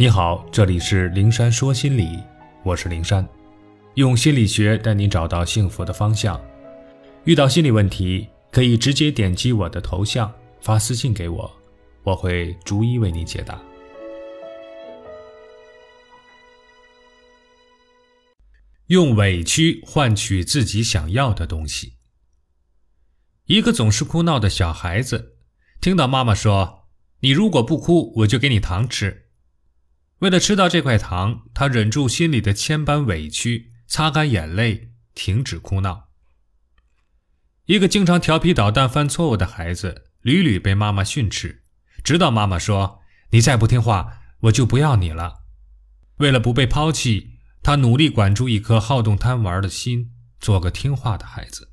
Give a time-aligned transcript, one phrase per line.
[0.00, 2.22] 你好，这里是灵山说心理，
[2.62, 3.28] 我是灵山，
[3.94, 6.40] 用心理学带你找到幸福的方向。
[7.24, 11.50] 遇到心理问题，可以直接点击我的头像发私信给我，
[12.04, 13.60] 我会逐一为你解答。
[18.86, 21.94] 用委屈换取自己想要的东西。
[23.46, 25.38] 一个总是哭闹的小孩子，
[25.80, 26.84] 听到妈妈说
[27.18, 29.24] ：“你如果不哭，我就给你糖吃。”
[30.18, 36.08] 为了吃到这块糖，他忍住心里的千般委屈，擦干眼泪，停止哭闹。
[37.66, 41.62] 一个经常调皮捣蛋、犯错误的孩子，屡屡被妈妈训斥，
[42.02, 43.00] 直到妈妈说
[43.30, 45.44] ：“你再不听话，我就不要你了。”
[46.18, 51.70] 为了不被抛弃，他努力管住一颗好动贪玩的心，做个听话的孩子。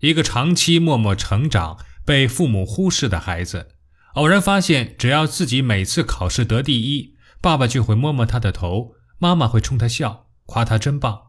[0.00, 3.76] 一个长期默默成长、被父母忽视的孩子。
[4.14, 11.28] 偶然发现，只要自己每次考试得第一，爸爸就会摸摸他的头，妈妈会冲他笑，夸他真棒。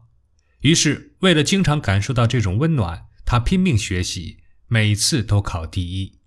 [0.60, 6.18] 于是，为了经常感受到这种温暖，他拼命学习，每次都考第一。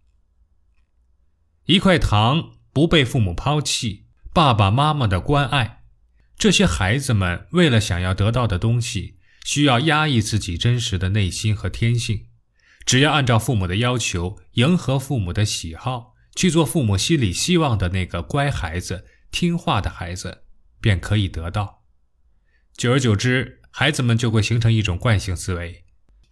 [1.66, 5.84] 一块糖不被父母抛弃，爸爸妈妈的关爱，
[6.38, 12.28] 这些孩子们为了想要得到的东西，需要压抑自己真实的内心和天性，
[12.86, 16.13] 只要按照父母的要求，迎合父母的喜好。
[16.36, 20.44] 去做父母心里希望的那个乖孩子、听话的孩子，
[20.82, 21.84] 便可以得到。
[22.76, 25.86] 久而久之，孩子们就会形成一种惯性思维，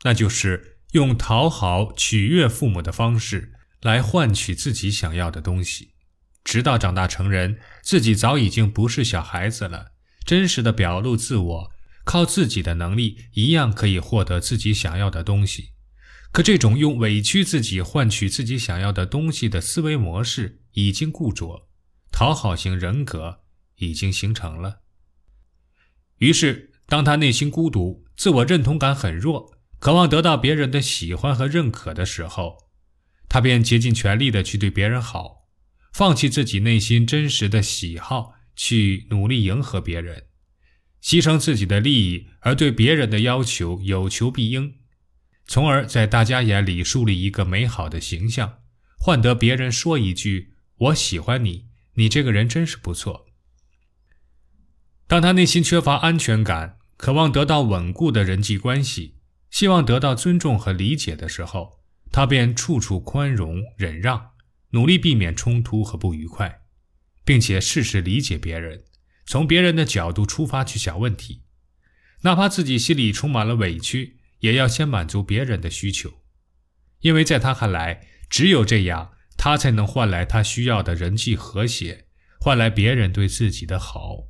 [0.03, 5.93] 那就是用讨好、取悦父母的方式来换取自己想要的东西。
[6.43, 9.91] 直到长大成人，自己早已经不是小孩子了，
[10.25, 11.71] 真实的表露自我，
[12.03, 15.73] 靠自己的能力，一样可以获得自己想要的东西。
[16.31, 21.67] 可这种用委屈自己换取自己想要的东西的思维模式已经固着，
[22.11, 23.41] 讨好型人格
[23.77, 24.81] 已经形成了。
[26.19, 32.69] 于是，当他内心孤独、自我认同感很弱、渴望得到别人的喜欢和认可的时候，
[33.27, 35.49] 他便竭尽全力的去对别人好，
[35.91, 40.27] 放弃自己内心真实的喜好，去努力迎合别人，
[41.03, 44.75] 牺牲自己的利益，而对别人的要求有求必应。
[45.51, 48.59] 从而在大家眼里树立一个美好的形象，
[48.97, 53.25] 换得别人说一句“我喜欢你，你这个人真是不错”。
[55.07, 59.17] 当他内心缺乏安全感，渴望得到稳固的人际关系，
[59.49, 61.81] 希望得到尊重和理解的时候，
[62.13, 64.29] 他便处处宽容忍让，
[64.69, 66.61] 努力避免冲突和不愉快，
[67.25, 68.85] 并且事事理解别人，
[69.25, 71.41] 从别人的角度出发去想问题，
[72.21, 74.19] 哪怕自己心里充满了委屈。
[74.41, 76.21] 也要先满足别人的需求，
[76.99, 82.05] 因为在他看来，只有这样，他才能换来他需要的人际和谐，
[82.39, 84.27] 换来别人对自己的好。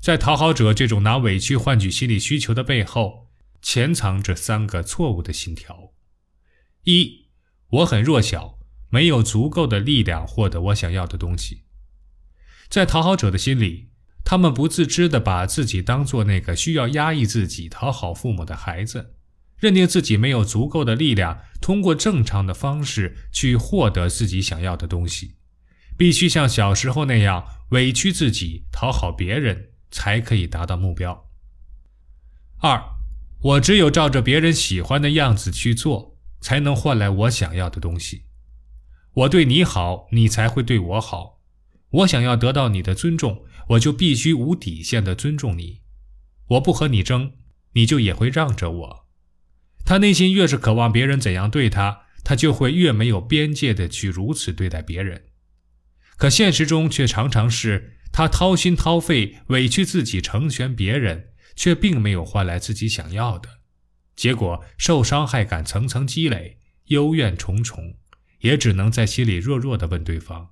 [0.00, 3.30] 在讨好者这种拿委屈换取心理需求的背后，
[3.62, 5.92] 潜藏着三个错误的信条：
[6.82, 7.28] 一，
[7.68, 8.58] 我很弱小，
[8.90, 11.64] 没有足够的力量获得我想要的东西。
[12.68, 13.93] 在讨好者的心里。
[14.24, 19.14] 他们不自知地把自己当做那个需要压抑自己、讨好父母的孩子，
[19.58, 25.36] 认定自己没有足够的力量通过正常的方式去获得自己想要的东西，
[25.96, 31.28] 必须像小时候那样委屈自己、讨好别人才可以达到目标。
[32.60, 32.82] 二，
[33.42, 38.24] 我只有照着别人喜欢的样子去做，才能换来我想要的东西。
[39.12, 41.42] 我对你好，你才会对我好。
[41.90, 43.44] 我想要得到你的尊重。
[43.68, 45.80] 我就必须无底线的尊重你，
[46.48, 47.32] 我不和你争，
[47.72, 49.06] 你就也会让着我。
[49.84, 55.24] 他内心越是渴望别人怎样对他，他就会越没有边界的去如此对待别人。
[56.16, 63.48] 可现实中却常常是他掏心掏肺委屈自己成全别人，却并没有换来自己想要的，
[64.14, 67.96] 结果受伤害感层层积累，忧怨重重，
[68.40, 70.50] 也只能在心里弱弱的问对方：“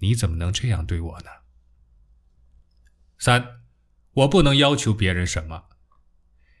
[0.00, 1.26] 你怎么能这样对我呢？”
[3.18, 3.60] 三，
[4.12, 5.64] 我不能要求别人什么，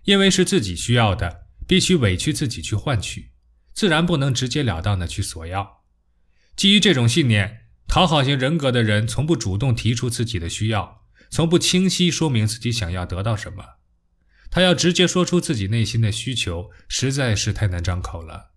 [0.04, 3.30] 因为是自己需要的，必须委屈自己去换取，
[3.72, 5.82] 自然不能直截了当的去索要。
[6.56, 13.64] 基于这种信念，讨好型人格的人从不主动提出自己的需要，从不清晰说明自己想要得到什么。
[14.50, 18.52] 他要直接说出自己内心的需求，实在是太难张口了。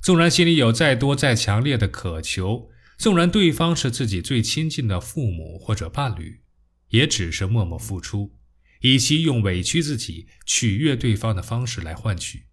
[0.00, 6.41] 纵然心里有再多再强烈的渴求，纵然对方是自己最亲近的父母或者伴侣。
[6.92, 8.34] 也只是默默付出，
[8.80, 12.46] 以其用委屈自己取悦对方的方式来换取，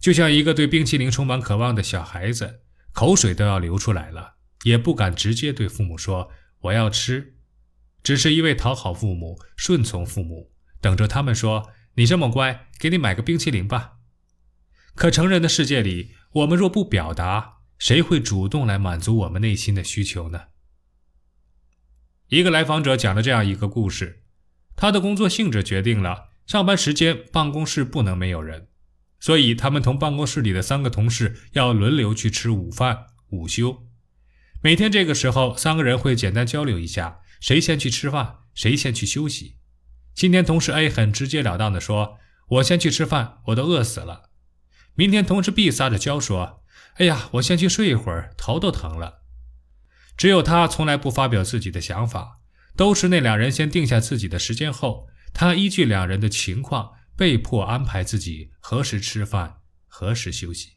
[0.00, 6.30] 就像一个对冰淇淋充满渴望的小孩子，口水都要流出来了，也不敢直接对父母说
[6.62, 7.36] “我要吃”，
[8.02, 13.94] 只是一味讨好父母、顺从父母，等着他们说“你这么乖，给你买个冰淇淋吧”。
[14.94, 20.53] 可成人的世界里，我们若不表达，谁会主动来满足我们内心的需求呢？
[22.34, 24.24] 一个来访者讲了这样一个故事：
[24.74, 28.66] 他的工作性质决定了上班时间办公室不能没有人，
[29.20, 33.86] 所以他们同办公室里的三个同事要轮流去吃午饭、午休。
[34.60, 39.58] 每天这个时候，三个人会简单交流一下，谁先去吃饭，谁先去休息。
[40.12, 42.18] 今天同事 A 很直截了当地说
[42.58, 44.30] ：“我先去吃饭，我都饿死了。”
[44.96, 46.64] 明天，同事 B 撒着娇说
[46.98, 49.20] ：“哎呀，我先去睡一会儿，头都疼了。”
[50.16, 52.40] 只有他从来不发表自己的想法，
[52.76, 60.74] 都是那两人先定下自己的时间后，他依据两人的情况被迫安排自己何时吃饭，何时休息。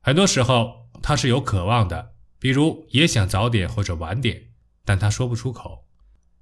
[0.00, 4.50] 很多时候，他是有渴望的，比如也想早点或者晚点，
[4.84, 5.86] 但他说不出口。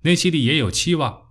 [0.02, 1.28] 内心里也有期望，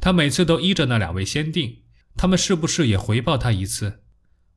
[0.00, 1.82] 他每次都依着那两位先定，
[2.16, 4.04] 他们是不是也回报他一次？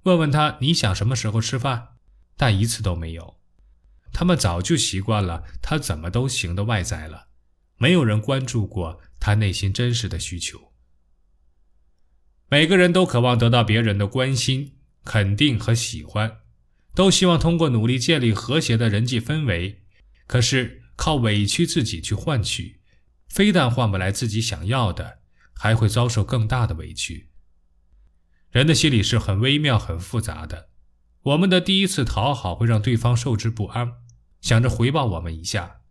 [0.04, 1.96] 问问他你想什么时候吃饭，
[2.38, 3.40] 但一次都没有。
[4.18, 7.28] 他们早就习惯了他怎么都行的外在了，
[7.76, 10.72] 没有人关注过他内心真实的需求。
[12.48, 16.38] 每个人都渴望得到别人的关心、肯定和喜欢，
[16.94, 19.84] 都希望通过努力建立和谐的人际氛围。
[20.28, 22.80] 可是靠委屈自己去换取，
[23.28, 25.20] 非但换不来自己想要的，
[25.54, 27.32] 还会遭受更大的委屈。
[28.50, 30.70] 人的心理是很微妙、很复杂的。
[31.24, 34.05] 我们的第一次讨好会让对方受之不安，
[34.46, 35.82] 想着回报我们一下；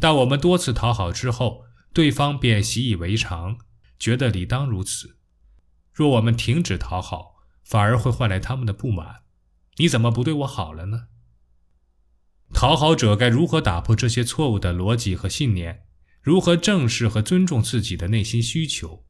[0.00, 3.58] 但我们多次讨好之后，对方便习以为常，
[3.98, 5.18] 觉得理当如此。
[5.92, 9.24] 若我们停止讨好，反而会换来他们的不满：
[9.76, 11.08] 你怎么不对我好了呢？
[12.54, 15.82] 讨好者该如何打破这些错误的逻辑和信念？
[16.22, 19.04] 如何正视和尊重自己的内心需求？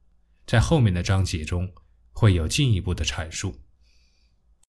[0.45, 1.73] 在后面的章节中。
[2.13, 3.63] 会有进一步的阐述。